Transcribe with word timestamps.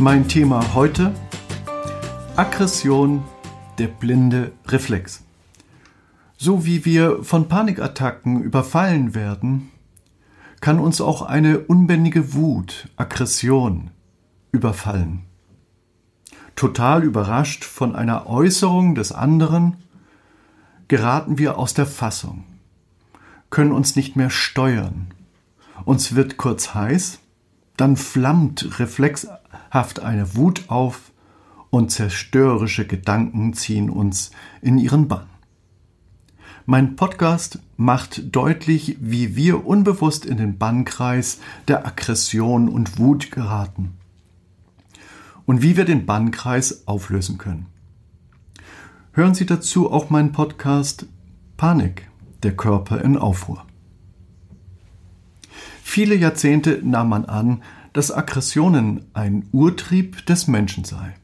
Mein 0.00 0.28
Thema 0.28 0.74
heute 0.74 1.14
Aggression, 2.34 3.22
der 3.78 3.88
blinde 3.88 4.52
Reflex. 4.66 5.24
So 6.38 6.64
wie 6.64 6.86
wir 6.86 7.22
von 7.22 7.48
Panikattacken 7.48 8.42
überfallen 8.42 9.14
werden, 9.14 9.68
kann 10.62 10.80
uns 10.80 11.02
auch 11.02 11.20
eine 11.20 11.58
unbändige 11.58 12.32
Wut, 12.32 12.88
Aggression 12.96 13.90
überfallen. 14.52 15.26
Total 16.56 17.04
überrascht 17.04 17.64
von 17.64 17.94
einer 17.94 18.26
Äußerung 18.26 18.94
des 18.94 19.12
anderen, 19.12 19.76
geraten 20.88 21.36
wir 21.36 21.58
aus 21.58 21.74
der 21.74 21.84
Fassung, 21.84 22.44
können 23.50 23.72
uns 23.72 23.96
nicht 23.96 24.16
mehr 24.16 24.30
steuern. 24.30 25.08
Uns 25.84 26.14
wird 26.14 26.38
kurz 26.38 26.72
heiß, 26.72 27.19
dann 27.80 27.96
flammt 27.96 28.78
reflexhaft 28.78 30.00
eine 30.00 30.36
Wut 30.36 30.68
auf 30.68 31.12
und 31.70 31.90
zerstörerische 31.90 32.86
Gedanken 32.86 33.54
ziehen 33.54 33.88
uns 33.88 34.32
in 34.60 34.76
ihren 34.76 35.08
Bann. 35.08 35.28
Mein 36.66 36.94
Podcast 36.94 37.58
macht 37.78 38.36
deutlich, 38.36 38.98
wie 39.00 39.34
wir 39.34 39.66
unbewusst 39.66 40.26
in 40.26 40.36
den 40.36 40.58
Bannkreis 40.58 41.40
der 41.68 41.86
Aggression 41.86 42.68
und 42.68 42.98
Wut 42.98 43.30
geraten 43.30 43.94
und 45.46 45.62
wie 45.62 45.78
wir 45.78 45.86
den 45.86 46.04
Bannkreis 46.04 46.86
auflösen 46.86 47.38
können. 47.38 47.66
Hören 49.12 49.34
Sie 49.34 49.46
dazu 49.46 49.90
auch 49.90 50.10
meinen 50.10 50.32
Podcast 50.32 51.06
Panik, 51.56 52.10
der 52.42 52.54
Körper 52.54 53.00
in 53.00 53.16
Aufruhr. 53.16 53.64
Viele 55.92 56.14
Jahrzehnte 56.14 56.80
nahm 56.84 57.08
man 57.08 57.24
an, 57.24 57.64
dass 57.92 58.12
Aggressionen 58.12 59.06
ein 59.12 59.48
Urtrieb 59.50 60.24
des 60.24 60.46
Menschen 60.46 60.84
sei. 60.84 61.16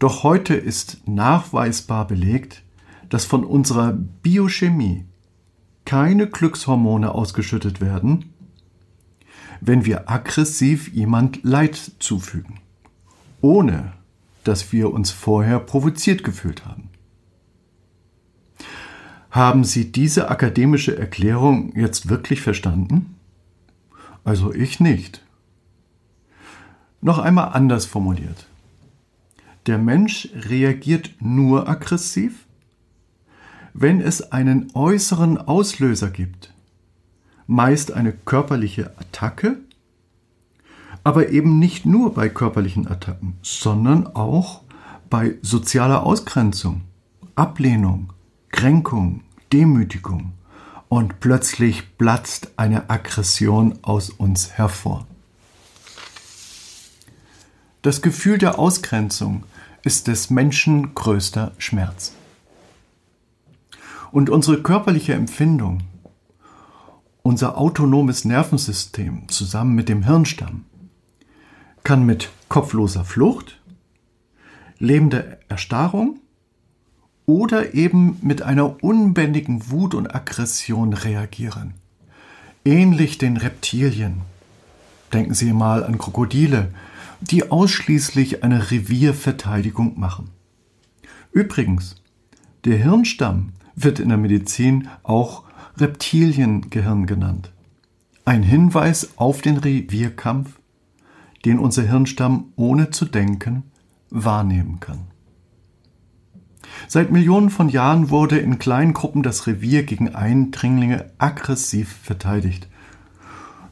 Doch 0.00 0.24
heute 0.24 0.54
ist 0.54 1.06
nachweisbar 1.06 2.08
belegt, 2.08 2.64
dass 3.10 3.24
von 3.24 3.44
unserer 3.44 3.92
Biochemie 3.92 5.04
keine 5.84 6.26
Glückshormone 6.26 7.14
ausgeschüttet 7.14 7.80
werden, 7.80 8.32
wenn 9.60 9.84
wir 9.84 10.10
aggressiv 10.10 10.92
jemand 10.92 11.44
Leid 11.44 11.76
zufügen, 12.00 12.58
ohne 13.40 13.92
dass 14.42 14.72
wir 14.72 14.92
uns 14.92 15.12
vorher 15.12 15.60
provoziert 15.60 16.24
gefühlt 16.24 16.66
haben. 16.66 16.88
Haben 19.30 19.62
Sie 19.62 19.92
diese 19.92 20.28
akademische 20.28 20.98
Erklärung 20.98 21.72
jetzt 21.76 22.08
wirklich 22.08 22.40
verstanden? 22.40 23.14
Also 24.30 24.54
ich 24.54 24.78
nicht. 24.78 25.24
Noch 27.00 27.18
einmal 27.18 27.48
anders 27.48 27.84
formuliert. 27.84 28.46
Der 29.66 29.76
Mensch 29.76 30.28
reagiert 30.32 31.10
nur 31.18 31.68
aggressiv, 31.68 32.46
wenn 33.74 34.00
es 34.00 34.30
einen 34.30 34.70
äußeren 34.74 35.36
Auslöser 35.36 36.10
gibt, 36.10 36.54
meist 37.48 37.90
eine 37.90 38.12
körperliche 38.12 38.96
Attacke, 39.00 39.56
aber 41.02 41.30
eben 41.30 41.58
nicht 41.58 41.84
nur 41.84 42.14
bei 42.14 42.28
körperlichen 42.28 42.86
Attacken, 42.86 43.36
sondern 43.42 44.06
auch 44.14 44.62
bei 45.10 45.38
sozialer 45.42 46.06
Ausgrenzung, 46.06 46.82
Ablehnung, 47.34 48.12
Kränkung, 48.52 49.22
Demütigung 49.52 50.34
und 50.90 51.20
plötzlich 51.20 51.96
platzt 51.96 52.50
eine 52.56 52.90
Aggression 52.90 53.78
aus 53.82 54.10
uns 54.10 54.50
hervor. 54.50 55.06
Das 57.80 58.02
Gefühl 58.02 58.38
der 58.38 58.58
Ausgrenzung 58.58 59.44
ist 59.84 60.08
des 60.08 60.30
Menschen 60.30 60.92
größter 60.94 61.52
Schmerz. 61.58 62.12
Und 64.10 64.30
unsere 64.30 64.62
körperliche 64.62 65.14
Empfindung, 65.14 65.84
unser 67.22 67.56
autonomes 67.56 68.24
Nervensystem 68.24 69.28
zusammen 69.28 69.76
mit 69.76 69.88
dem 69.88 70.02
Hirnstamm, 70.02 70.64
kann 71.84 72.04
mit 72.04 72.30
kopfloser 72.48 73.04
Flucht, 73.04 73.60
lebender 74.80 75.38
Erstarrung 75.48 76.18
oder 77.30 77.74
eben 77.74 78.18
mit 78.22 78.42
einer 78.42 78.82
unbändigen 78.82 79.70
Wut 79.70 79.94
und 79.94 80.12
Aggression 80.12 80.92
reagieren. 80.92 81.74
Ähnlich 82.64 83.18
den 83.18 83.36
Reptilien. 83.36 84.22
Denken 85.12 85.34
Sie 85.34 85.52
mal 85.52 85.84
an 85.84 85.96
Krokodile, 85.96 86.74
die 87.20 87.48
ausschließlich 87.48 88.42
eine 88.42 88.72
Revierverteidigung 88.72 89.96
machen. 89.96 90.30
Übrigens, 91.30 92.02
der 92.64 92.78
Hirnstamm 92.78 93.52
wird 93.76 94.00
in 94.00 94.08
der 94.08 94.18
Medizin 94.18 94.88
auch 95.04 95.44
Reptiliengehirn 95.76 97.06
genannt. 97.06 97.52
Ein 98.24 98.42
Hinweis 98.42 99.10
auf 99.14 99.40
den 99.40 99.56
Revierkampf, 99.56 100.58
den 101.44 101.60
unser 101.60 101.82
Hirnstamm 101.82 102.46
ohne 102.56 102.90
zu 102.90 103.04
denken 103.04 103.62
wahrnehmen 104.10 104.80
kann. 104.80 105.09
Seit 106.88 107.10
Millionen 107.10 107.50
von 107.50 107.68
Jahren 107.68 108.10
wurde 108.10 108.38
in 108.38 108.58
kleinen 108.58 108.94
Gruppen 108.94 109.22
das 109.22 109.46
Revier 109.46 109.82
gegen 109.84 110.14
Eindringlinge 110.14 111.10
aggressiv 111.18 111.96
verteidigt. 112.02 112.68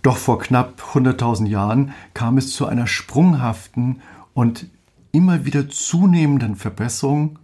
Doch 0.02 0.16
vor 0.16 0.38
knapp 0.38 0.82
100.000 0.94 1.46
Jahren 1.46 1.92
kam 2.14 2.38
es 2.38 2.52
zu 2.52 2.66
einer 2.66 2.86
sprunghaften 2.86 4.00
und 4.34 4.66
immer 5.12 5.44
wieder 5.44 5.68
zunehmenden 5.68 6.56
Verbesserung 6.56 7.38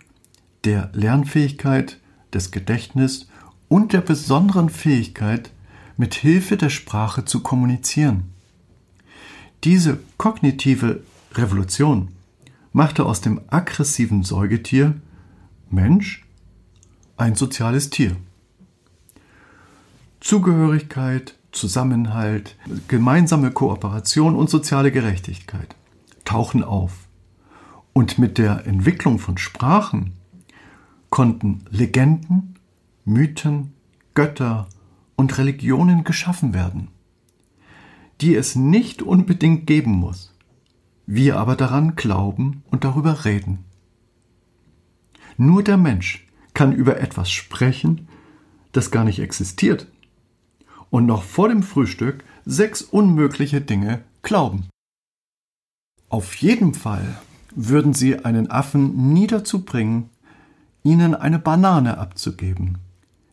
der 0.64 0.90
Lernfähigkeit, 0.92 1.98
des 2.32 2.50
Gedächtnisses 2.50 3.28
und 3.68 3.92
der 3.92 4.00
besonderen 4.00 4.68
Fähigkeit, 4.68 5.50
mit 5.96 6.14
Hilfe 6.14 6.56
der 6.56 6.70
Sprache 6.70 7.24
zu 7.24 7.40
kommunizieren. 7.40 8.32
Diese 9.62 9.98
kognitive 10.18 11.02
Revolution 11.34 12.08
machte 12.72 13.06
aus 13.06 13.20
dem 13.20 13.40
aggressiven 13.48 14.24
Säugetier 14.24 14.94
Mensch 15.74 16.24
ein 17.16 17.34
soziales 17.34 17.90
Tier. 17.90 18.16
Zugehörigkeit, 20.20 21.36
Zusammenhalt, 21.52 22.56
gemeinsame 22.88 23.50
Kooperation 23.50 24.34
und 24.34 24.50
soziale 24.50 24.90
Gerechtigkeit 24.90 25.76
tauchen 26.24 26.64
auf. 26.64 27.08
Und 27.92 28.18
mit 28.18 28.38
der 28.38 28.66
Entwicklung 28.66 29.18
von 29.18 29.38
Sprachen 29.38 30.14
konnten 31.10 31.64
Legenden, 31.70 32.58
Mythen, 33.04 33.74
Götter 34.14 34.68
und 35.16 35.38
Religionen 35.38 36.02
geschaffen 36.02 36.54
werden, 36.54 36.88
die 38.20 38.34
es 38.34 38.56
nicht 38.56 39.02
unbedingt 39.02 39.66
geben 39.66 39.92
muss, 39.92 40.34
wir 41.06 41.38
aber 41.38 41.54
daran 41.54 41.94
glauben 41.94 42.64
und 42.70 42.84
darüber 42.84 43.24
reden. 43.24 43.64
Nur 45.36 45.62
der 45.62 45.76
Mensch 45.76 46.26
kann 46.54 46.72
über 46.72 47.00
etwas 47.00 47.30
sprechen, 47.30 48.08
das 48.72 48.90
gar 48.90 49.04
nicht 49.04 49.18
existiert 49.18 49.86
und 50.90 51.06
noch 51.06 51.22
vor 51.22 51.48
dem 51.48 51.62
Frühstück 51.62 52.24
sechs 52.44 52.82
unmögliche 52.82 53.60
Dinge 53.60 54.04
glauben. 54.22 54.68
Auf 56.08 56.36
jeden 56.36 56.74
Fall 56.74 57.18
würden 57.54 57.94
sie 57.94 58.24
einen 58.24 58.50
Affen 58.50 59.12
nie 59.12 59.26
dazu 59.26 59.64
bringen, 59.64 60.10
ihnen 60.82 61.14
eine 61.14 61.38
Banane 61.38 61.98
abzugeben, 61.98 62.78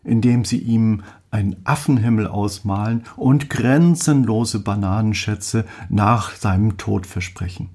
indem 0.02 0.44
sie 0.44 0.58
ihm 0.58 1.02
einen 1.30 1.56
Affenhimmel 1.64 2.26
ausmalen 2.26 3.04
und 3.16 3.48
grenzenlose 3.50 4.60
Bananenschätze 4.60 5.64
nach 5.88 6.34
seinem 6.34 6.76
Tod 6.78 7.06
versprechen. 7.06 7.70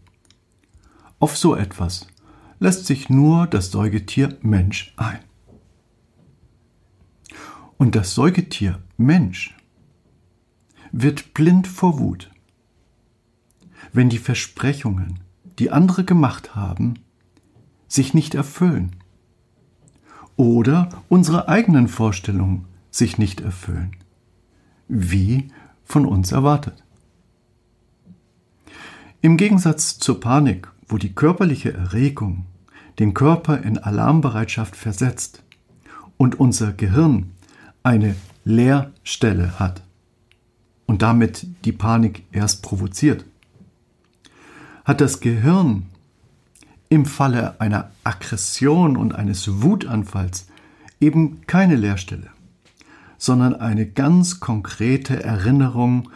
Auf 1.20 1.38
so 1.38 1.56
etwas 1.56 2.08
lässt 2.60 2.86
sich 2.86 3.10
nur 3.10 3.48
das 3.48 3.72
Säugetier 3.72 4.38
Mensch 4.42 4.94
ein. 4.98 5.20
Und 7.78 7.96
das 7.96 8.16
Säugetier 8.16 8.82
Mensch 8.98 9.56
wird 10.92 11.34
blind 11.34 11.68
vor 11.68 12.00
Wut. 12.00 12.32
Wenn 13.94 14.10
die 14.10 14.18
Versprechungen, 14.18 15.20
die 15.60 15.72
andere 15.72 16.04
gemacht 16.04 16.56
haben, 16.56 16.96
sich 17.88 18.14
nicht 18.14 18.36
erfüllen 18.36 18.96
oder 20.36 20.90
unsere 21.10 21.48
eigenen 21.48 21.88
Vorstellungen 21.88 22.66
sich 22.90 23.18
nicht 23.18 23.42
erfüllen, 23.42 23.96
wie 24.88 25.52
von 25.84 26.06
uns 26.06 26.32
erwartet. 26.32 26.84
Im 29.22 29.38
Gegensatz 29.38 29.98
zur 29.98 30.20
Panik, 30.20 30.72
wo 30.88 30.98
die 30.98 31.14
körperliche 31.14 31.74
Erregung 31.74 32.46
den 33.00 33.14
Körper 33.14 33.62
in 33.62 33.78
Alarmbereitschaft 33.78 34.76
versetzt 34.76 35.44
und 36.18 36.40
unser 36.40 36.74
Gehirn 36.74 37.32
eine 37.84 38.16
Leerstelle 38.44 39.60
hat 39.60 39.84
und 40.86 41.02
damit 41.02 41.46
die 41.66 41.72
Panik 41.72 42.24
erst 42.32 42.64
provoziert, 42.64 43.26
hat 44.86 45.02
das 45.02 45.20
Gehirn 45.20 45.88
im 46.90 47.06
Falle 47.06 47.60
einer 47.60 47.92
Aggression 48.04 48.96
und 48.96 49.14
eines 49.14 49.62
Wutanfalls 49.62 50.48
eben 51.00 51.46
keine 51.46 51.76
Leerstelle, 51.76 52.30
sondern 53.18 53.56
eine 53.56 53.86
ganz 53.86 54.40
konkrete 54.40 55.22
Erinnerung, 55.24 56.10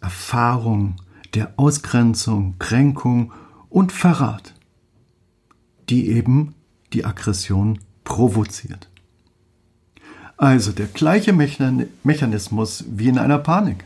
Erfahrung 0.00 0.96
der 1.34 1.54
Ausgrenzung, 1.56 2.56
Kränkung 2.58 3.32
und 3.70 3.92
Verrat, 3.92 4.54
die 5.88 6.08
eben 6.08 6.54
die 6.92 7.04
Aggression 7.04 7.78
provoziert. 8.04 8.88
Also 10.36 10.72
der 10.72 10.86
gleiche 10.86 11.32
Mechanismus 11.32 12.84
wie 12.88 13.08
in 13.08 13.18
einer 13.18 13.38
Panik. 13.38 13.84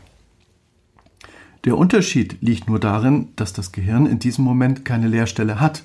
Der 1.65 1.77
Unterschied 1.77 2.37
liegt 2.41 2.67
nur 2.67 2.79
darin, 2.79 3.29
dass 3.35 3.53
das 3.53 3.71
Gehirn 3.71 4.05
in 4.05 4.19
diesem 4.19 4.43
Moment 4.43 4.85
keine 4.85 5.07
Leerstelle 5.07 5.59
hat, 5.59 5.83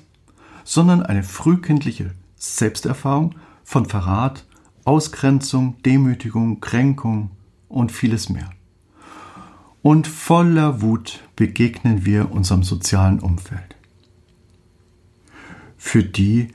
sondern 0.63 1.01
eine 1.01 1.23
frühkindliche 1.23 2.11
Selbsterfahrung 2.35 3.35
von 3.63 3.85
Verrat, 3.85 4.45
Ausgrenzung, 4.85 5.81
Demütigung, 5.83 6.59
Kränkung 6.59 7.31
und 7.67 7.91
vieles 7.91 8.29
mehr. 8.29 8.49
Und 9.81 10.07
voller 10.07 10.81
Wut 10.81 11.23
begegnen 11.35 12.05
wir 12.05 12.31
unserem 12.31 12.63
sozialen 12.63 13.19
Umfeld. 13.19 13.68
Für 15.81 16.03
die 16.03 16.49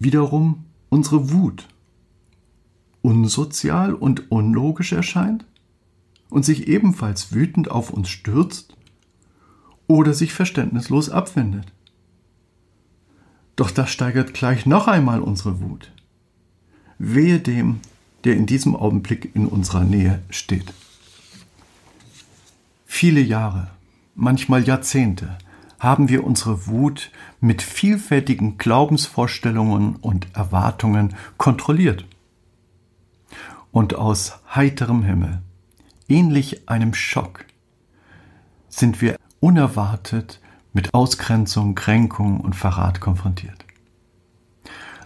wiederum 0.00 0.64
unsere 0.88 1.30
Wut 1.30 1.68
unsozial 3.02 3.94
und 3.94 4.32
unlogisch 4.32 4.92
erscheint 4.92 5.44
und 6.30 6.44
sich 6.44 6.66
ebenfalls 6.66 7.32
wütend 7.32 7.70
auf 7.70 7.90
uns 7.90 8.08
stürzt 8.08 8.74
oder 9.86 10.14
sich 10.14 10.32
verständnislos 10.32 11.10
abwendet. 11.10 11.72
Doch 13.54 13.70
das 13.70 13.90
steigert 13.90 14.32
gleich 14.32 14.64
noch 14.64 14.88
einmal 14.88 15.20
unsere 15.20 15.60
Wut. 15.60 15.92
Wehe 16.98 17.38
dem, 17.38 17.80
der 18.24 18.36
in 18.36 18.46
diesem 18.46 18.74
Augenblick 18.74 19.34
in 19.34 19.46
unserer 19.46 19.84
Nähe 19.84 20.22
steht. 20.30 20.72
Viele 22.86 23.20
Jahre, 23.20 23.70
manchmal 24.14 24.64
Jahrzehnte, 24.64 25.36
haben 25.82 26.08
wir 26.08 26.22
unsere 26.22 26.68
Wut 26.68 27.10
mit 27.40 27.60
vielfältigen 27.60 28.56
Glaubensvorstellungen 28.56 29.96
und 29.96 30.28
Erwartungen 30.32 31.16
kontrolliert 31.38 32.06
und 33.72 33.96
aus 33.96 34.38
heiterem 34.54 35.02
Himmel, 35.02 35.42
ähnlich 36.08 36.68
einem 36.68 36.94
Schock, 36.94 37.46
sind 38.68 39.00
wir 39.00 39.16
unerwartet 39.40 40.40
mit 40.72 40.94
Ausgrenzung, 40.94 41.74
Kränkung 41.74 42.40
und 42.40 42.54
Verrat 42.54 43.00
konfrontiert. 43.00 43.64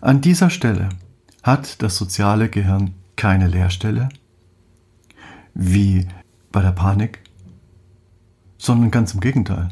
An 0.02 0.20
dieser 0.20 0.50
Stelle 0.50 0.90
hat 1.42 1.80
das 1.80 1.96
soziale 1.96 2.50
Gehirn 2.50 2.92
keine 3.16 3.48
Leerstelle, 3.48 4.10
wie 5.54 6.06
bei 6.52 6.60
der 6.60 6.72
Panik, 6.72 7.20
sondern 8.58 8.90
ganz 8.90 9.14
im 9.14 9.20
Gegenteil. 9.20 9.70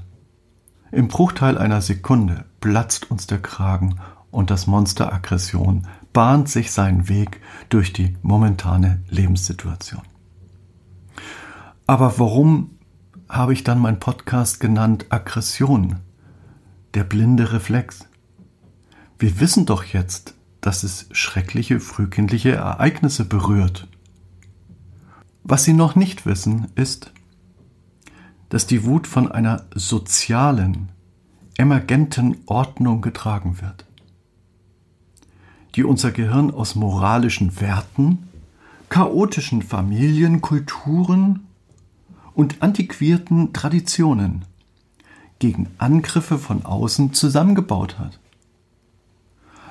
Im 0.94 1.08
Bruchteil 1.08 1.58
einer 1.58 1.82
Sekunde 1.82 2.44
platzt 2.60 3.10
uns 3.10 3.26
der 3.26 3.42
Kragen 3.42 3.96
und 4.30 4.50
das 4.50 4.68
Monster 4.68 5.12
Aggression 5.12 5.88
bahnt 6.12 6.48
sich 6.48 6.70
seinen 6.70 7.08
Weg 7.08 7.40
durch 7.68 7.92
die 7.92 8.16
momentane 8.22 9.02
Lebenssituation. 9.10 10.02
Aber 11.88 12.20
warum 12.20 12.78
habe 13.28 13.52
ich 13.52 13.64
dann 13.64 13.80
meinen 13.80 13.98
Podcast 13.98 14.60
genannt 14.60 15.06
Aggression? 15.08 15.96
Der 16.94 17.02
blinde 17.02 17.52
Reflex. 17.52 18.06
Wir 19.18 19.40
wissen 19.40 19.66
doch 19.66 19.82
jetzt, 19.82 20.36
dass 20.60 20.84
es 20.84 21.08
schreckliche 21.10 21.80
frühkindliche 21.80 22.52
Ereignisse 22.52 23.24
berührt. 23.24 23.88
Was 25.42 25.64
Sie 25.64 25.72
noch 25.72 25.96
nicht 25.96 26.24
wissen, 26.24 26.68
ist, 26.76 27.12
dass 28.48 28.66
die 28.66 28.84
Wut 28.84 29.06
von 29.06 29.30
einer 29.30 29.64
sozialen, 29.74 30.90
emergenten 31.56 32.38
Ordnung 32.46 33.00
getragen 33.00 33.60
wird 33.60 33.84
die 35.74 35.84
unser 35.84 36.12
Gehirn 36.12 36.50
aus 36.50 36.74
moralischen 36.74 37.60
Werten, 37.60 38.28
chaotischen 38.88 39.62
Familien, 39.62 40.40
Kulturen 40.40 41.46
und 42.34 42.62
antiquierten 42.62 43.52
Traditionen 43.52 44.44
gegen 45.38 45.68
Angriffe 45.78 46.38
von 46.38 46.64
außen 46.64 47.12
zusammengebaut 47.12 47.98
hat. 47.98 48.20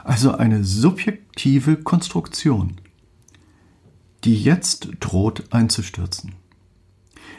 Also 0.04 0.34
eine 0.34 0.66
subjektive 0.66 1.78
Konstruktion, 1.78 2.76
die 4.26 4.36
jetzt 4.36 4.90
droht 5.00 5.54
einzustürzen. 5.54 6.34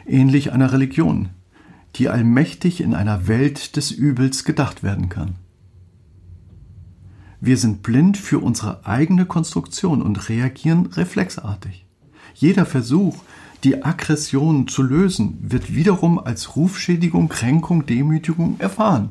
Ähnlich 0.05 0.51
einer 0.51 0.71
Religion, 0.71 1.29
die 1.95 2.09
allmächtig 2.09 2.81
in 2.81 2.93
einer 2.93 3.27
Welt 3.27 3.75
des 3.75 3.91
Übels 3.91 4.43
gedacht 4.43 4.83
werden 4.83 5.09
kann. 5.09 5.35
Wir 7.41 7.57
sind 7.57 7.83
blind 7.83 8.17
für 8.17 8.39
unsere 8.39 8.85
eigene 8.85 9.25
Konstruktion 9.25 10.01
und 10.01 10.29
reagieren 10.29 10.87
reflexartig. 10.87 11.85
Jeder 12.33 12.65
Versuch, 12.65 13.17
die 13.63 13.83
Aggression 13.83 14.67
zu 14.67 14.83
lösen, 14.83 15.37
wird 15.41 15.73
wiederum 15.73 16.19
als 16.19 16.55
Rufschädigung, 16.55 17.29
Kränkung, 17.29 17.85
Demütigung 17.85 18.59
erfahren. 18.59 19.09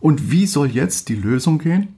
Und 0.00 0.30
wie 0.30 0.46
soll 0.46 0.68
jetzt 0.68 1.08
die 1.08 1.14
Lösung 1.14 1.58
gehen? 1.58 1.96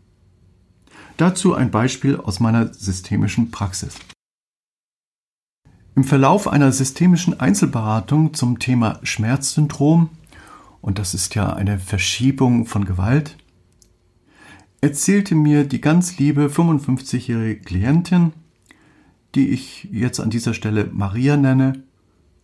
Dazu 1.16 1.54
ein 1.54 1.71
Beispiel 1.71 2.16
aus 2.16 2.38
meiner 2.38 2.73
systemischen 2.73 3.50
Praxis. 3.50 3.94
Im 5.99 6.05
Verlauf 6.05 6.47
einer 6.47 6.71
systemischen 6.71 7.40
Einzelberatung 7.40 8.33
zum 8.33 8.61
Thema 8.61 9.00
Schmerzsyndrom, 9.02 10.11
und 10.81 11.00
das 11.00 11.12
ist 11.12 11.35
ja 11.35 11.52
eine 11.52 11.81
Verschiebung 11.81 12.67
von 12.67 12.85
Gewalt, 12.85 13.37
erzählte 14.81 15.35
mir 15.35 15.64
die 15.64 15.81
ganz 15.81 16.17
liebe 16.17 16.47
55-jährige 16.47 17.62
Klientin, 17.62 18.33
die 19.35 19.49
ich 19.49 19.88
jetzt 19.90 20.21
an 20.21 20.31
dieser 20.31 20.55
Stelle 20.55 20.88
Maria 20.93 21.37
nenne, 21.37 21.83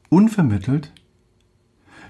unvermittelt, 0.08 0.90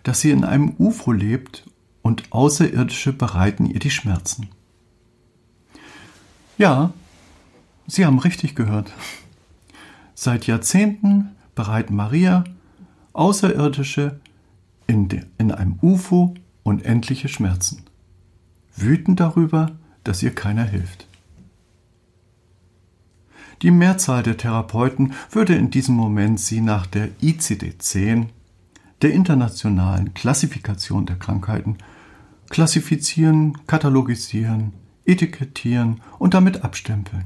dass 0.03 0.23
sie 0.23 0.31
in 0.31 0.45
einem 0.45 0.73
UFO 0.79 1.13
lebt 1.13 1.67
und 2.01 2.23
Außerirdische 2.33 3.13
bereiten 3.13 3.67
ihr 3.67 3.81
die 3.81 3.91
Schmerzen. 3.91 4.49
Ja, 6.57 6.95
Sie 7.87 8.07
haben 8.07 8.19
richtig 8.19 8.55
gehört. 8.55 8.91
Seit 10.15 10.47
Jahrzehnten 10.47 11.34
bereiten 11.55 11.95
Maria 11.95 12.45
Außerirdische 13.13 14.21
in, 14.87 15.09
de, 15.09 15.23
in 15.39 15.53
einem 15.53 15.79
UFO 15.81 16.35
unendliche 16.65 17.29
Schmerzen. 17.29 17.83
Wütend 18.77 19.21
darüber, 19.21 19.71
dass 20.03 20.23
ihr 20.23 20.35
keiner 20.35 20.65
hilft. 20.65 21.07
Die 23.63 23.71
Mehrzahl 23.71 24.23
der 24.23 24.37
Therapeuten 24.37 25.15
würde 25.31 25.55
in 25.55 25.71
diesem 25.71 25.95
Moment 25.95 26.41
sie 26.41 26.61
nach 26.61 26.87
der 26.87 27.09
ICD-10, 27.23 28.27
der 29.01 29.13
internationalen 29.13 30.13
Klassifikation 30.13 31.07
der 31.07 31.17
Krankheiten, 31.17 31.79
klassifizieren, 32.51 33.67
katalogisieren, 33.67 34.73
etikettieren 35.07 36.01
und 36.19 36.35
damit 36.35 36.65
abstempeln. 36.65 37.25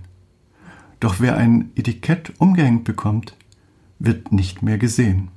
Doch 1.00 1.16
wer 1.18 1.36
ein 1.36 1.70
Etikett 1.76 2.32
umgehängt 2.38 2.84
bekommt, 2.84 3.34
wird 3.98 4.32
nicht 4.32 4.62
mehr 4.62 4.78
gesehen. 4.78 5.28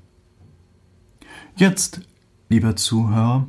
Jetzt, 1.56 2.02
lieber 2.50 2.76
Zuhörer, 2.76 3.48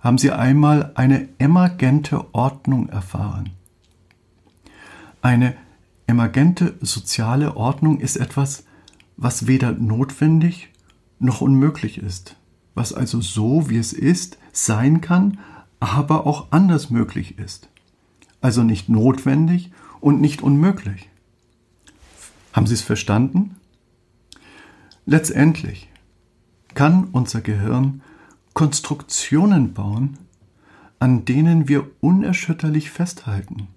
haben 0.00 0.18
sie 0.18 0.32
einmal 0.32 0.92
eine 0.94 1.28
emergente 1.38 2.34
Ordnung 2.34 2.88
erfahren. 2.88 3.50
Eine 5.20 5.54
emergente 6.06 6.74
soziale 6.80 7.56
Ordnung 7.56 8.00
ist 8.00 8.16
etwas, 8.16 8.64
was 9.16 9.46
weder 9.46 9.72
notwendig 9.72 10.70
noch 11.20 11.40
unmöglich 11.40 11.98
ist, 11.98 12.36
was 12.74 12.92
also 12.92 13.20
so, 13.20 13.70
wie 13.70 13.78
es 13.78 13.92
ist, 13.92 14.38
sein 14.52 15.00
kann, 15.00 15.38
aber 15.78 16.26
auch 16.26 16.48
anders 16.50 16.90
möglich 16.90 17.38
ist. 17.38 17.68
Also 18.40 18.64
nicht 18.64 18.88
notwendig 18.88 19.70
und 20.00 20.20
nicht 20.20 20.42
unmöglich. 20.42 21.08
Haben 22.52 22.66
Sie 22.66 22.74
es 22.74 22.82
verstanden? 22.82 23.56
Letztendlich 25.04 25.88
kann 26.74 27.04
unser 27.12 27.40
Gehirn 27.40 28.02
Konstruktionen 28.54 29.72
bauen, 29.74 30.18
an 30.98 31.24
denen 31.24 31.68
wir 31.68 31.86
unerschütterlich 32.00 32.90
festhalten. 32.90 33.68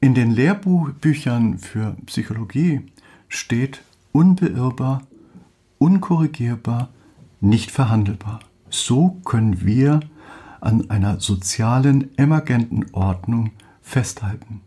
In 0.00 0.14
den 0.14 0.30
Lehrbüchern 0.30 1.58
für 1.58 1.96
Psychologie 2.04 2.82
steht 3.28 3.82
unbeirrbar, 4.12 5.02
unkorrigierbar, 5.78 6.90
nicht 7.40 7.70
verhandelbar. 7.70 8.40
So 8.68 9.20
können 9.24 9.64
wir 9.64 10.00
an 10.60 10.90
einer 10.90 11.20
sozialen, 11.20 12.16
emergenten 12.18 12.86
Ordnung 12.92 13.52
festhalten. 13.80 14.60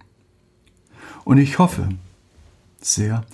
Und 1.25 1.38
ich 1.38 1.59
hoffe 1.59 1.89
sehr, 2.81 3.25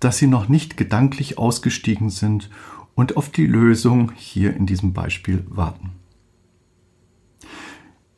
dass 0.00 0.18
Sie 0.18 0.26
noch 0.26 0.48
nicht 0.48 0.76
gedanklich 0.76 1.38
ausgestiegen 1.38 2.10
sind 2.10 2.50
und 2.94 3.16
auf 3.16 3.30
die 3.30 3.46
Lösung 3.46 4.12
hier 4.16 4.54
in 4.54 4.66
diesem 4.66 4.92
Beispiel 4.92 5.44
warten. 5.48 5.92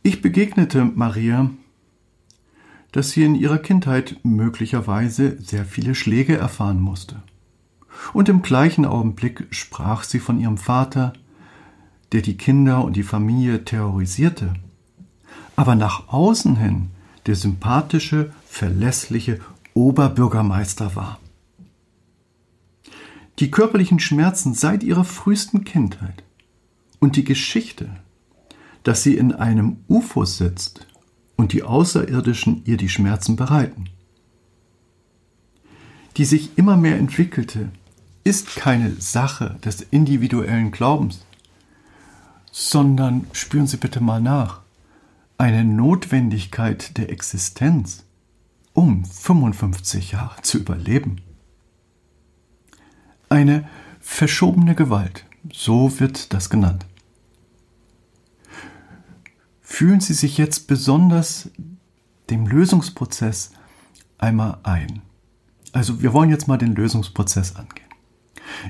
Ich 0.02 0.22
begegnete 0.22 0.84
Maria, 0.84 1.50
dass 2.92 3.10
sie 3.10 3.24
in 3.24 3.34
ihrer 3.34 3.58
Kindheit 3.58 4.18
möglicherweise 4.22 5.36
sehr 5.40 5.64
viele 5.64 5.94
Schläge 5.94 6.36
erfahren 6.36 6.80
musste. 6.80 7.22
Und 8.12 8.28
im 8.28 8.42
gleichen 8.42 8.86
Augenblick 8.86 9.46
sprach 9.50 10.04
sie 10.04 10.18
von 10.18 10.40
ihrem 10.40 10.56
Vater, 10.56 11.12
der 12.12 12.22
die 12.22 12.36
Kinder 12.36 12.82
und 12.82 12.96
die 12.96 13.02
Familie 13.02 13.64
terrorisierte, 13.64 14.54
aber 15.56 15.74
nach 15.74 16.08
außen 16.08 16.56
hin 16.56 16.88
der 17.26 17.36
sympathische, 17.36 18.32
verlässliche 18.46 19.40
Oberbürgermeister 19.74 20.96
war. 20.96 21.20
Die 23.40 23.50
körperlichen 23.50 24.00
Schmerzen 24.00 24.52
seit 24.52 24.82
ihrer 24.82 25.04
frühesten 25.04 25.64
Kindheit 25.64 26.22
und 26.98 27.16
die 27.16 27.24
Geschichte, 27.24 27.88
dass 28.82 29.02
sie 29.02 29.16
in 29.16 29.32
einem 29.32 29.78
UFO 29.88 30.26
sitzt 30.26 30.86
und 31.36 31.54
die 31.54 31.62
Außerirdischen 31.62 32.62
ihr 32.66 32.76
die 32.76 32.90
Schmerzen 32.90 33.36
bereiten. 33.36 33.86
Die 36.18 36.26
sich 36.26 36.58
immer 36.58 36.76
mehr 36.76 36.98
entwickelte, 36.98 37.70
ist 38.24 38.56
keine 38.56 38.92
Sache 39.00 39.58
des 39.64 39.80
individuellen 39.80 40.70
Glaubens, 40.70 41.24
sondern 42.52 43.26
spüren 43.32 43.66
Sie 43.66 43.78
bitte 43.78 44.02
mal 44.02 44.20
nach, 44.20 44.60
eine 45.38 45.64
Notwendigkeit 45.64 46.98
der 46.98 47.08
Existenz, 47.08 48.04
um 48.74 49.06
55 49.06 50.12
Jahre 50.12 50.42
zu 50.42 50.58
überleben. 50.58 51.22
Eine 53.30 53.66
verschobene 54.00 54.74
Gewalt, 54.74 55.24
so 55.52 55.98
wird 55.98 56.34
das 56.34 56.50
genannt. 56.50 56.84
Fühlen 59.62 60.00
Sie 60.00 60.14
sich 60.14 60.36
jetzt 60.36 60.66
besonders 60.66 61.48
dem 62.28 62.46
Lösungsprozess 62.46 63.52
einmal 64.18 64.58
ein. 64.64 65.00
Also 65.72 66.02
wir 66.02 66.12
wollen 66.12 66.28
jetzt 66.28 66.48
mal 66.48 66.58
den 66.58 66.74
Lösungsprozess 66.74 67.56
angehen. 67.56 67.88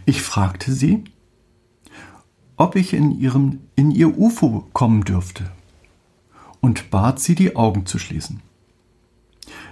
Ich 0.05 0.23
fragte 0.23 0.73
Sie, 0.73 1.05
ob 2.57 2.77
ich 2.77 2.93
in, 2.93 3.19
ihrem, 3.19 3.61
in 3.75 3.91
Ihr 3.91 4.19
UFO 4.19 4.69
kommen 4.75 5.05
dürfte 5.05 5.51
und 6.61 6.91
bat 6.91 7.19
sie, 7.19 7.35
die 7.35 7.57
Augen 7.57 7.87
zu 7.87 7.99
schließen. 7.99 8.43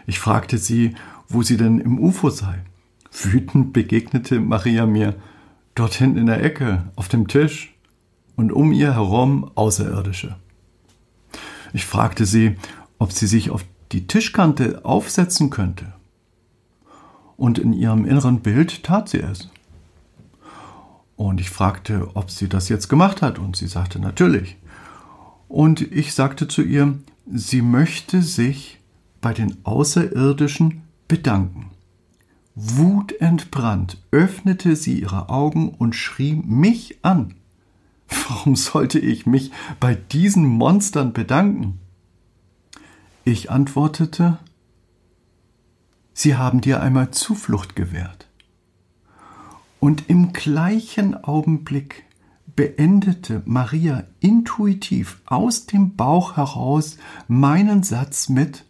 Ich 0.06 0.18
fragte 0.18 0.56
sie, 0.56 0.94
wo 1.28 1.42
sie 1.42 1.58
denn 1.58 1.78
im 1.78 1.98
UFO 1.98 2.30
sei. 2.30 2.64
Wütend 3.10 3.72
begegnete 3.72 4.40
Maria 4.40 4.86
mir 4.86 5.14
dort 5.74 5.94
hinten 5.94 6.18
in 6.18 6.26
der 6.26 6.42
Ecke, 6.42 6.84
auf 6.96 7.08
dem 7.08 7.28
Tisch 7.28 7.74
und 8.36 8.52
um 8.52 8.72
ihr 8.72 8.94
herum 8.94 9.50
Außerirdische. 9.54 10.36
Ich 11.72 11.84
fragte 11.84 12.24
sie, 12.24 12.56
ob 12.98 13.12
sie 13.12 13.26
sich 13.26 13.50
auf 13.50 13.64
die 13.92 14.06
Tischkante 14.06 14.84
aufsetzen 14.84 15.50
könnte. 15.50 15.92
Und 17.36 17.58
in 17.58 17.72
ihrem 17.72 18.04
inneren 18.04 18.40
Bild 18.40 18.82
tat 18.82 19.08
sie 19.08 19.20
es. 19.20 19.48
Und 21.16 21.40
ich 21.40 21.50
fragte, 21.50 22.08
ob 22.14 22.30
sie 22.30 22.48
das 22.48 22.68
jetzt 22.68 22.88
gemacht 22.88 23.22
hat, 23.22 23.38
und 23.38 23.56
sie 23.56 23.66
sagte 23.66 23.98
natürlich. 23.98 24.56
Und 25.48 25.80
ich 25.80 26.14
sagte 26.14 26.46
zu 26.46 26.62
ihr, 26.62 26.98
sie 27.32 27.62
möchte 27.62 28.22
sich 28.22 28.78
bei 29.20 29.32
den 29.32 29.56
Außerirdischen 29.64 30.82
bedanken. 31.08 31.70
Wutentbrannt 32.60 33.98
öffnete 34.10 34.74
sie 34.74 35.00
ihre 35.00 35.28
Augen 35.28 35.68
und 35.68 35.94
schrie 35.94 36.34
mich 36.34 36.98
an. 37.02 37.36
Warum 38.08 38.56
sollte 38.56 38.98
ich 38.98 39.26
mich 39.26 39.52
bei 39.78 39.94
diesen 39.94 40.44
Monstern 40.44 41.12
bedanken? 41.12 41.78
Ich 43.24 43.52
antwortete, 43.52 44.38
Sie 46.12 46.34
haben 46.34 46.60
dir 46.60 46.82
einmal 46.82 47.12
Zuflucht 47.12 47.76
gewährt. 47.76 48.26
Und 49.78 50.10
im 50.10 50.32
gleichen 50.32 51.14
Augenblick 51.14 52.06
beendete 52.56 53.40
Maria 53.46 54.02
intuitiv 54.18 55.20
aus 55.26 55.66
dem 55.66 55.94
Bauch 55.94 56.36
heraus 56.36 56.98
meinen 57.28 57.84
Satz 57.84 58.28
mit 58.28 58.64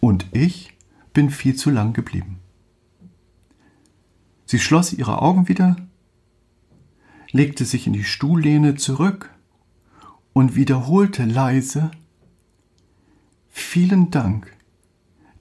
Und 0.00 0.24
ich 0.32 0.72
bin 1.12 1.28
viel 1.28 1.56
zu 1.56 1.68
lang 1.68 1.92
geblieben. 1.92 2.39
Sie 4.50 4.58
schloss 4.58 4.92
ihre 4.92 5.22
Augen 5.22 5.46
wieder 5.46 5.76
legte 7.30 7.64
sich 7.64 7.86
in 7.86 7.92
die 7.92 8.02
Stuhllehne 8.02 8.74
zurück 8.74 9.32
und 10.32 10.56
wiederholte 10.56 11.24
leise 11.24 11.92
Vielen 13.48 14.10
Dank, 14.10 14.52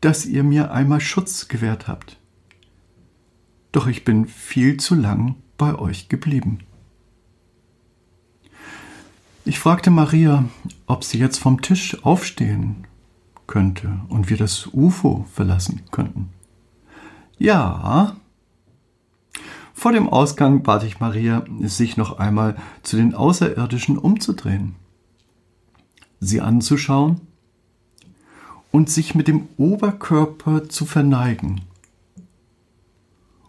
dass 0.01 0.27
ihr 0.27 0.43
mir 0.43 0.71
einmal 0.71 1.01
Schutz 1.01 1.47
gewährt 1.47 1.87
habt. 1.87 2.19
Doch 3.71 3.87
ich 3.87 4.05
bin 4.05 4.27
viel 4.27 4.77
zu 4.77 4.93
lang 4.93 5.37
bei 5.57 5.73
euch 5.73 6.07
geblieben. 6.07 6.59
Ich 9.43 9.57
fragte 9.57 9.89
Maria, 9.89 10.47
ob 10.85 11.03
sie 11.03 11.17
jetzt 11.17 11.39
vom 11.39 11.63
Tisch 11.63 11.97
aufstehen 12.05 12.85
könnte 13.47 14.01
und 14.07 14.29
wir 14.29 14.37
das 14.37 14.67
UFO 14.71 15.25
verlassen 15.33 15.81
könnten. 15.89 16.29
Ja, 17.39 18.18
vor 19.79 19.93
dem 19.93 20.09
Ausgang 20.09 20.61
bat 20.61 20.83
ich 20.83 20.99
Maria, 20.99 21.45
sich 21.61 21.95
noch 21.95 22.19
einmal 22.19 22.57
zu 22.83 22.97
den 22.97 23.15
Außerirdischen 23.15 23.97
umzudrehen, 23.97 24.75
sie 26.19 26.41
anzuschauen 26.41 27.21
und 28.71 28.89
sich 28.89 29.15
mit 29.15 29.29
dem 29.29 29.47
Oberkörper 29.55 30.67
zu 30.67 30.85
verneigen 30.85 31.61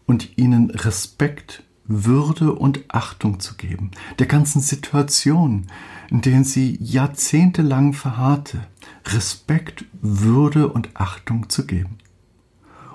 und 0.07 0.39
ihnen 0.39 0.71
Respekt, 0.71 1.65
Würde 1.89 2.55
und 2.55 2.85
Achtung 2.87 3.41
zu 3.41 3.57
geben, 3.57 3.91
der 4.21 4.27
ganzen 4.27 4.61
Situation, 4.61 5.67
in 6.11 6.21
der 6.21 6.45
sie 6.45 6.79
jahrzehntelang 6.81 7.93
verharrte, 7.93 8.61
Respekt, 9.07 9.85
Würde 10.01 10.69
und 10.69 10.91
Achtung 10.95 11.49
zu 11.49 11.67
geben. 11.67 11.99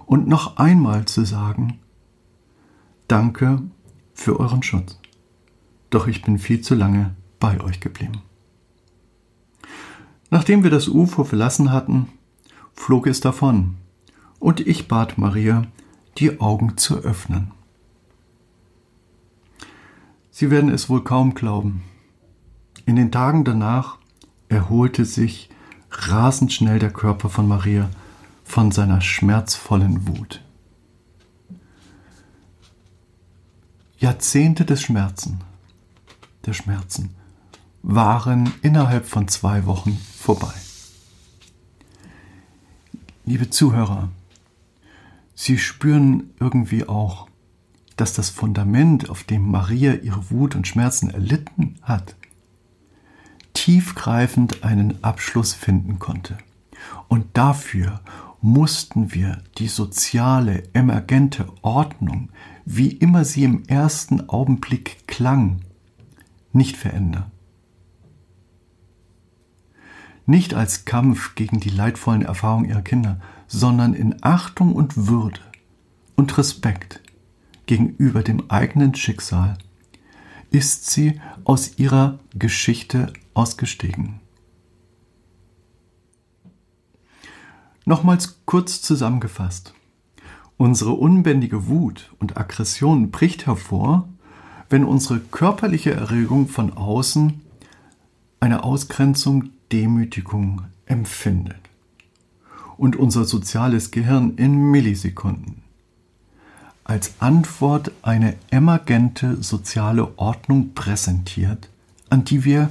Und 0.05 0.29
noch 0.29 0.55
einmal 0.55 1.03
zu 1.03 1.25
sagen, 1.25 1.79
Danke 3.07 3.61
für 4.13 4.39
euren 4.39 4.63
Schutz. 4.63 4.99
Doch 5.89 6.07
ich 6.07 6.23
bin 6.23 6.39
viel 6.39 6.61
zu 6.61 6.73
lange 6.75 7.15
bei 7.39 7.61
euch 7.61 7.79
geblieben. 7.79 8.21
Nachdem 10.31 10.63
wir 10.63 10.71
das 10.71 10.87
UFO 10.87 11.23
verlassen 11.23 11.71
hatten, 11.71 12.07
flog 12.73 13.07
es 13.07 13.21
davon, 13.21 13.75
und 14.39 14.59
ich 14.59 14.87
bat 14.87 15.17
Maria, 15.17 15.67
die 16.17 16.39
Augen 16.39 16.77
zu 16.77 16.97
öffnen. 16.97 17.51
Sie 20.31 20.51
werden 20.51 20.69
es 20.69 20.89
wohl 20.89 21.03
kaum 21.03 21.33
glauben. 21.33 21.83
In 22.85 22.95
den 22.95 23.11
Tagen 23.11 23.43
danach 23.45 23.97
erholte 24.49 25.05
sich 25.05 25.49
rasend 25.91 26.51
schnell 26.51 26.79
der 26.79 26.91
Körper 26.91 27.29
von 27.29 27.47
Maria 27.47 27.89
von 28.43 28.71
seiner 28.71 29.01
schmerzvollen 29.01 30.07
Wut. 30.07 30.44
Jahrzehnte 34.05 34.65
des 34.65 34.83
Schmerzen, 34.83 35.39
der 36.45 36.53
Schmerzen, 36.53 37.15
waren 37.81 38.53
innerhalb 38.61 39.07
von 39.07 39.27
zwei 39.27 39.65
Wochen 39.65 39.97
vorbei. 40.15 40.53
Liebe 43.25 43.49
Zuhörer, 43.49 44.09
Sie 45.33 45.57
spüren 45.57 46.29
irgendwie 46.39 46.87
auch, 46.87 47.27
dass 47.95 48.13
das 48.13 48.29
Fundament, 48.29 49.09
auf 49.09 49.23
dem 49.23 49.49
Maria 49.49 49.95
ihre 49.95 50.29
Wut 50.29 50.53
und 50.53 50.67
Schmerzen 50.67 51.09
erlitten 51.09 51.79
hat, 51.81 52.15
tiefgreifend 53.53 54.63
einen 54.63 55.03
Abschluss 55.03 55.55
finden 55.55 55.97
konnte. 55.97 56.37
Und 57.07 57.25
dafür 57.33 58.01
mussten 58.39 59.15
wir 59.15 59.41
die 59.57 59.67
soziale, 59.67 60.61
emergente 60.73 61.47
Ordnung, 61.63 62.29
wie 62.65 62.89
immer 62.89 63.23
sie 63.23 63.43
im 63.43 63.63
ersten 63.67 64.29
Augenblick 64.29 65.07
klang, 65.07 65.61
nicht 66.51 66.75
verändern. 66.75 67.31
Nicht 70.25 70.55
als 70.55 70.85
Kampf 70.85 71.35
gegen 71.35 71.59
die 71.59 71.69
leidvollen 71.69 72.23
Erfahrungen 72.23 72.67
ihrer 72.67 72.81
Kinder, 72.81 73.21
sondern 73.47 73.93
in 73.93 74.23
Achtung 74.23 74.73
und 74.73 75.07
Würde 75.07 75.39
und 76.15 76.35
Respekt 76.37 77.01
gegenüber 77.67 78.23
dem 78.23 78.49
eigenen 78.49 78.95
Schicksal 78.95 79.57
ist 80.49 80.89
sie 80.89 81.21
aus 81.43 81.77
ihrer 81.77 82.19
Geschichte 82.33 83.13
ausgestiegen. 83.33 84.19
Nochmals 87.85 88.39
kurz 88.45 88.81
zusammengefasst. 88.81 89.73
Unsere 90.57 90.93
unbändige 90.93 91.67
Wut 91.67 92.13
und 92.19 92.37
Aggression 92.37 93.11
bricht 93.11 93.45
hervor, 93.45 94.07
wenn 94.69 94.85
unsere 94.85 95.19
körperliche 95.19 95.91
Erregung 95.91 96.47
von 96.47 96.73
außen 96.73 97.41
eine 98.39 98.63
Ausgrenzung, 98.63 99.49
Demütigung 99.71 100.63
empfindet 100.85 101.57
und 102.77 102.95
unser 102.95 103.25
soziales 103.25 103.91
Gehirn 103.91 104.35
in 104.35 104.71
Millisekunden 104.71 105.65
als 106.85 107.15
Antwort 107.19 107.91
eine 108.03 108.35
emergente 108.51 109.41
soziale 109.41 110.17
Ordnung 110.17 110.75
präsentiert, 110.75 111.67
an 112.09 112.23
die 112.23 112.45
wir 112.45 112.69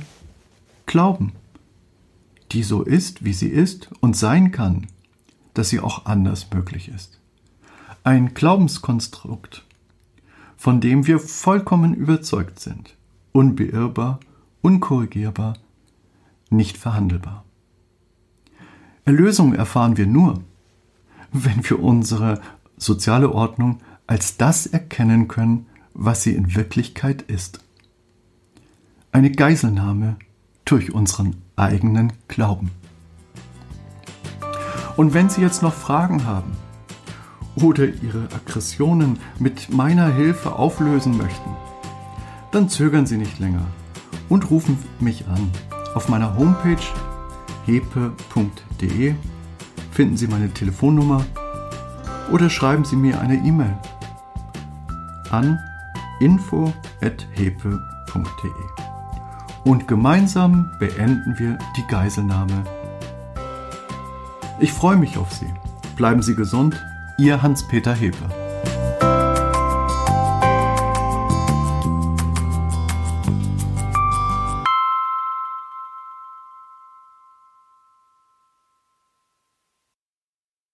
glauben, 0.86 1.32
die 2.52 2.62
so 2.62 2.82
ist, 2.82 3.24
wie 3.24 3.32
sie 3.32 3.48
ist 3.48 3.90
und 4.00 4.16
sein 4.16 4.52
kann, 4.52 4.86
dass 5.52 5.68
sie 5.68 5.80
auch 5.80 6.06
anders 6.06 6.46
möglich 6.54 6.88
ist. 6.88 7.18
Ein 8.06 8.34
Glaubenskonstrukt, 8.34 9.64
von 10.58 10.82
dem 10.82 11.06
wir 11.06 11.18
vollkommen 11.18 11.94
überzeugt 11.94 12.60
sind, 12.60 12.98
unbeirrbar, 13.32 14.20
unkorrigierbar, 14.60 15.54
nicht 16.50 16.76
verhandelbar. 16.76 17.46
Erlösung 19.06 19.54
erfahren 19.54 19.96
wir 19.96 20.06
nur, 20.06 20.42
wenn 21.32 21.66
wir 21.66 21.82
unsere 21.82 22.42
soziale 22.76 23.32
Ordnung 23.32 23.78
als 24.06 24.36
das 24.36 24.66
erkennen 24.66 25.26
können, 25.26 25.64
was 25.94 26.24
sie 26.24 26.34
in 26.34 26.54
Wirklichkeit 26.54 27.22
ist. 27.22 27.60
Eine 29.12 29.30
Geiselnahme 29.30 30.16
durch 30.66 30.92
unseren 30.92 31.36
eigenen 31.56 32.12
Glauben. 32.28 32.70
Und 34.98 35.14
wenn 35.14 35.30
Sie 35.30 35.40
jetzt 35.40 35.62
noch 35.62 35.72
Fragen 35.72 36.26
haben 36.26 36.52
oder 37.56 37.86
Ihre 37.86 38.28
Aggressionen 38.34 39.18
mit 39.38 39.72
meiner 39.72 40.08
Hilfe 40.08 40.54
auflösen 40.54 41.16
möchten, 41.16 41.50
dann 42.50 42.68
zögern 42.68 43.06
Sie 43.06 43.16
nicht 43.16 43.38
länger 43.38 43.66
und 44.28 44.50
rufen 44.50 44.78
mich 45.00 45.26
an. 45.28 45.50
Auf 45.94 46.08
meiner 46.08 46.36
Homepage 46.36 46.82
hepe.de 47.66 49.14
finden 49.92 50.16
Sie 50.16 50.26
meine 50.26 50.50
Telefonnummer 50.52 51.24
oder 52.30 52.50
schreiben 52.50 52.84
Sie 52.84 52.96
mir 52.96 53.20
eine 53.20 53.36
E-Mail 53.36 53.76
an 55.30 55.58
info.hepe.de. 56.20 57.14
Und 59.64 59.88
gemeinsam 59.88 60.70
beenden 60.78 61.38
wir 61.38 61.58
die 61.76 61.86
Geiselnahme. 61.88 62.64
Ich 64.60 64.72
freue 64.72 64.96
mich 64.96 65.16
auf 65.16 65.32
Sie. 65.32 65.52
Bleiben 65.96 66.22
Sie 66.22 66.34
gesund, 66.34 66.80
Ihr 67.16 67.40
Hans-Peter 67.40 67.94
Hepe. 67.94 68.43